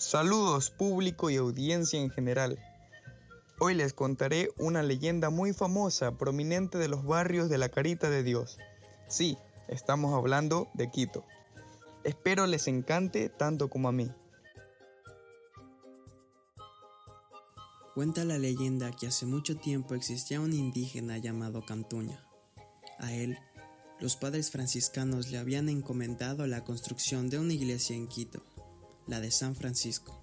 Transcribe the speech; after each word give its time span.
Saludos 0.00 0.70
público 0.70 1.28
y 1.28 1.36
audiencia 1.36 2.00
en 2.00 2.08
general. 2.08 2.58
Hoy 3.58 3.74
les 3.74 3.92
contaré 3.92 4.48
una 4.56 4.82
leyenda 4.82 5.28
muy 5.28 5.52
famosa 5.52 6.16
prominente 6.16 6.78
de 6.78 6.88
los 6.88 7.04
barrios 7.04 7.50
de 7.50 7.58
la 7.58 7.68
Carita 7.68 8.08
de 8.08 8.22
Dios. 8.22 8.56
Sí, 9.10 9.36
estamos 9.68 10.14
hablando 10.14 10.70
de 10.72 10.90
Quito. 10.90 11.26
Espero 12.02 12.46
les 12.46 12.66
encante 12.66 13.28
tanto 13.28 13.68
como 13.68 13.90
a 13.90 13.92
mí. 13.92 14.10
Cuenta 17.94 18.24
la 18.24 18.38
leyenda 18.38 18.92
que 18.92 19.06
hace 19.06 19.26
mucho 19.26 19.58
tiempo 19.58 19.94
existía 19.94 20.40
un 20.40 20.54
indígena 20.54 21.18
llamado 21.18 21.62
Cantuña. 21.66 22.24
A 22.98 23.12
él, 23.12 23.38
los 24.00 24.16
padres 24.16 24.50
franciscanos 24.50 25.30
le 25.30 25.36
habían 25.36 25.68
encomendado 25.68 26.46
la 26.46 26.64
construcción 26.64 27.28
de 27.28 27.38
una 27.38 27.52
iglesia 27.52 27.94
en 27.94 28.08
Quito 28.08 28.42
la 29.06 29.20
de 29.20 29.30
San 29.30 29.54
Francisco. 29.54 30.20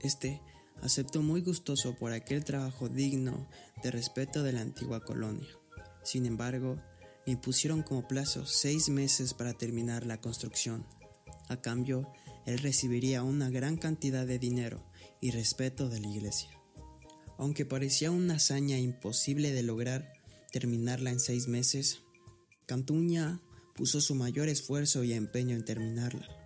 Este 0.00 0.40
aceptó 0.82 1.22
muy 1.22 1.42
gustoso 1.42 1.94
por 1.94 2.12
aquel 2.12 2.44
trabajo 2.44 2.88
digno 2.88 3.48
de 3.82 3.90
respeto 3.90 4.42
de 4.42 4.52
la 4.52 4.60
antigua 4.60 5.04
colonia. 5.04 5.48
Sin 6.02 6.26
embargo, 6.26 6.76
le 7.26 7.32
impusieron 7.32 7.82
como 7.82 8.08
plazo 8.08 8.46
seis 8.46 8.88
meses 8.88 9.34
para 9.34 9.52
terminar 9.52 10.06
la 10.06 10.20
construcción. 10.20 10.86
A 11.48 11.60
cambio, 11.60 12.10
él 12.46 12.58
recibiría 12.58 13.22
una 13.22 13.50
gran 13.50 13.76
cantidad 13.76 14.26
de 14.26 14.38
dinero 14.38 14.82
y 15.20 15.30
respeto 15.30 15.88
de 15.88 16.00
la 16.00 16.08
iglesia. 16.08 16.50
Aunque 17.36 17.66
parecía 17.66 18.10
una 18.10 18.34
hazaña 18.34 18.78
imposible 18.78 19.52
de 19.52 19.62
lograr 19.62 20.12
terminarla 20.52 21.10
en 21.10 21.20
seis 21.20 21.48
meses, 21.48 22.00
Cantuña 22.66 23.40
puso 23.74 24.00
su 24.00 24.14
mayor 24.14 24.48
esfuerzo 24.48 25.04
y 25.04 25.12
empeño 25.12 25.56
en 25.56 25.64
terminarla 25.64 26.39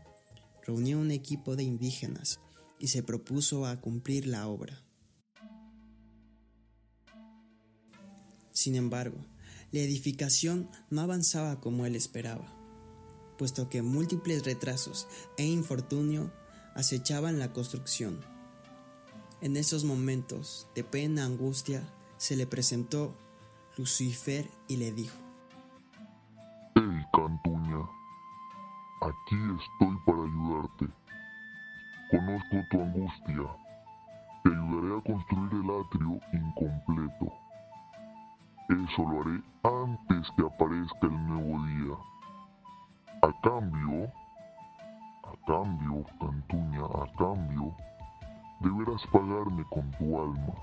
reunió 0.64 0.98
un 0.98 1.10
equipo 1.10 1.56
de 1.56 1.62
indígenas 1.62 2.40
y 2.78 2.88
se 2.88 3.02
propuso 3.02 3.66
a 3.66 3.80
cumplir 3.80 4.26
la 4.26 4.48
obra. 4.48 4.82
Sin 8.52 8.74
embargo, 8.74 9.18
la 9.72 9.80
edificación 9.80 10.70
no 10.90 11.00
avanzaba 11.00 11.60
como 11.60 11.86
él 11.86 11.96
esperaba, 11.96 12.46
puesto 13.36 13.68
que 13.68 13.82
múltiples 13.82 14.44
retrasos 14.44 15.06
e 15.36 15.44
infortunio 15.44 16.32
acechaban 16.74 17.38
la 17.38 17.52
construcción. 17.52 18.20
En 19.40 19.56
esos 19.56 19.84
momentos 19.84 20.68
de 20.74 20.84
pena 20.84 21.24
angustia 21.24 21.82
se 22.16 22.36
le 22.36 22.46
presentó 22.46 23.16
Lucifer 23.76 24.48
y 24.68 24.76
le 24.76 24.92
dijo, 24.92 25.16
Aquí 29.04 29.36
estoy 29.36 29.96
para 30.06 30.22
ayudarte. 30.22 30.86
Conozco 32.10 32.56
tu 32.70 32.80
angustia. 32.80 33.44
Te 34.42 34.48
ayudaré 34.48 34.96
a 34.96 35.02
construir 35.02 35.52
el 35.52 35.68
atrio 35.78 36.18
incompleto. 36.32 37.26
Eso 38.70 39.02
lo 39.02 39.20
haré 39.20 39.42
antes 39.62 40.30
que 40.34 40.42
aparezca 40.46 41.02
el 41.02 41.26
nuevo 41.26 41.66
día. 41.66 41.94
A 43.20 43.30
cambio, 43.42 44.10
a 45.24 45.34
cambio, 45.46 46.06
Cantuña, 46.18 46.84
a 46.86 47.06
cambio, 47.18 47.76
deberás 48.60 49.06
pagarme 49.12 49.64
con 49.68 49.90
tu 49.98 50.18
alma. 50.18 50.54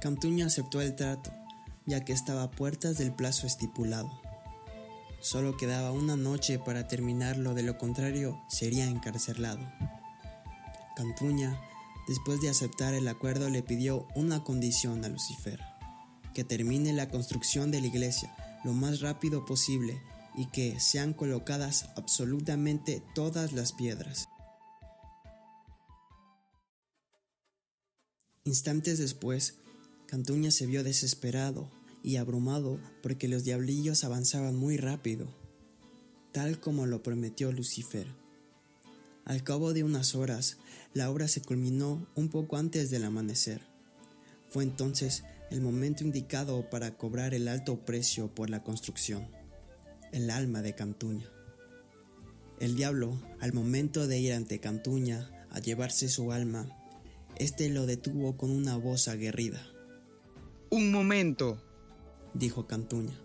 Cantuña 0.00 0.46
aceptó 0.46 0.80
el 0.80 0.96
trato 0.96 1.30
ya 1.88 2.04
que 2.04 2.12
estaba 2.12 2.42
a 2.42 2.50
puertas 2.50 2.98
del 2.98 3.12
plazo 3.12 3.46
estipulado. 3.46 4.10
Solo 5.20 5.56
quedaba 5.56 5.90
una 5.90 6.16
noche 6.16 6.58
para 6.58 6.86
terminarlo, 6.86 7.54
de 7.54 7.62
lo 7.62 7.78
contrario 7.78 8.40
sería 8.48 8.84
encarcelado. 8.84 9.66
Cantuña, 10.94 11.58
después 12.06 12.40
de 12.42 12.50
aceptar 12.50 12.92
el 12.92 13.08
acuerdo, 13.08 13.48
le 13.48 13.62
pidió 13.62 14.06
una 14.14 14.44
condición 14.44 15.04
a 15.04 15.08
Lucifer, 15.08 15.60
que 16.34 16.44
termine 16.44 16.92
la 16.92 17.08
construcción 17.08 17.70
de 17.70 17.80
la 17.80 17.86
iglesia 17.86 18.36
lo 18.64 18.74
más 18.74 19.00
rápido 19.00 19.46
posible 19.46 20.02
y 20.36 20.46
que 20.46 20.78
sean 20.78 21.14
colocadas 21.14 21.88
absolutamente 21.96 23.02
todas 23.14 23.52
las 23.52 23.72
piedras. 23.72 24.28
Instantes 28.44 28.98
después, 28.98 29.54
Cantuña 30.06 30.50
se 30.50 30.66
vio 30.66 30.84
desesperado 30.84 31.70
y 32.08 32.16
abrumado 32.16 32.80
porque 33.02 33.28
los 33.28 33.44
diablillos 33.44 34.02
avanzaban 34.02 34.56
muy 34.56 34.78
rápido, 34.78 35.28
tal 36.32 36.58
como 36.58 36.86
lo 36.86 37.02
prometió 37.02 37.52
Lucifer. 37.52 38.06
Al 39.26 39.44
cabo 39.44 39.74
de 39.74 39.84
unas 39.84 40.14
horas, 40.14 40.56
la 40.94 41.10
obra 41.10 41.28
se 41.28 41.42
culminó 41.42 42.06
un 42.14 42.30
poco 42.30 42.56
antes 42.56 42.88
del 42.88 43.04
amanecer. 43.04 43.60
Fue 44.48 44.64
entonces 44.64 45.24
el 45.50 45.60
momento 45.60 46.02
indicado 46.02 46.70
para 46.70 46.96
cobrar 46.96 47.34
el 47.34 47.46
alto 47.46 47.84
precio 47.84 48.34
por 48.34 48.48
la 48.48 48.62
construcción, 48.62 49.28
el 50.10 50.30
alma 50.30 50.62
de 50.62 50.74
Cantuña. 50.74 51.28
El 52.58 52.74
diablo, 52.74 53.20
al 53.38 53.52
momento 53.52 54.06
de 54.06 54.18
ir 54.18 54.32
ante 54.32 54.60
Cantuña 54.60 55.30
a 55.50 55.60
llevarse 55.60 56.08
su 56.08 56.32
alma, 56.32 56.74
éste 57.36 57.68
lo 57.68 57.84
detuvo 57.84 58.38
con 58.38 58.48
una 58.48 58.78
voz 58.78 59.08
aguerrida. 59.08 59.62
Un 60.70 60.90
momento, 60.90 61.62
dijo 62.38 62.66
Cantuña. 62.66 63.18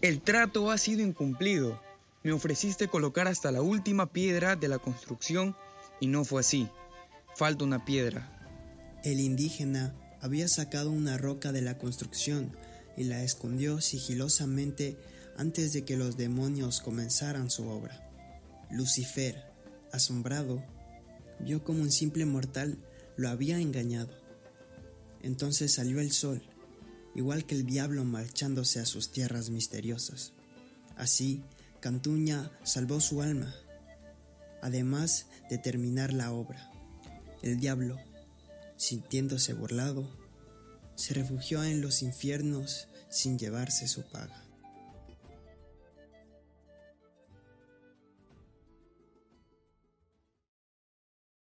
El 0.00 0.20
trato 0.20 0.70
ha 0.70 0.78
sido 0.78 1.02
incumplido. 1.02 1.80
Me 2.22 2.32
ofreciste 2.32 2.88
colocar 2.88 3.28
hasta 3.28 3.52
la 3.52 3.62
última 3.62 4.12
piedra 4.12 4.56
de 4.56 4.68
la 4.68 4.78
construcción 4.78 5.56
y 6.00 6.08
no 6.08 6.24
fue 6.24 6.40
así. 6.40 6.68
Falta 7.36 7.64
una 7.64 7.84
piedra. 7.84 8.32
El 9.04 9.20
indígena 9.20 9.94
había 10.20 10.48
sacado 10.48 10.90
una 10.90 11.18
roca 11.18 11.52
de 11.52 11.62
la 11.62 11.78
construcción 11.78 12.56
y 12.96 13.04
la 13.04 13.22
escondió 13.22 13.80
sigilosamente 13.80 14.96
antes 15.36 15.72
de 15.72 15.84
que 15.84 15.96
los 15.96 16.16
demonios 16.16 16.80
comenzaran 16.80 17.50
su 17.50 17.68
obra. 17.68 18.02
Lucifer, 18.70 19.52
asombrado, 19.92 20.64
vio 21.38 21.62
como 21.62 21.82
un 21.82 21.92
simple 21.92 22.24
mortal 22.24 22.78
lo 23.16 23.28
había 23.28 23.58
engañado. 23.60 24.10
Entonces 25.22 25.72
salió 25.72 26.00
el 26.00 26.10
sol 26.10 26.42
igual 27.16 27.46
que 27.46 27.54
el 27.54 27.64
diablo 27.64 28.04
marchándose 28.04 28.78
a 28.78 28.86
sus 28.86 29.10
tierras 29.10 29.50
misteriosas. 29.50 30.32
Así, 30.96 31.42
Cantuña 31.80 32.50
salvó 32.62 33.00
su 33.00 33.22
alma, 33.22 33.54
además 34.62 35.26
de 35.50 35.58
terminar 35.58 36.12
la 36.12 36.32
obra. 36.32 36.70
El 37.42 37.58
diablo, 37.58 37.98
sintiéndose 38.76 39.54
burlado, 39.54 40.08
se 40.94 41.14
refugió 41.14 41.64
en 41.64 41.80
los 41.80 42.02
infiernos 42.02 42.88
sin 43.08 43.38
llevarse 43.38 43.88
su 43.88 44.02
paga. 44.02 44.45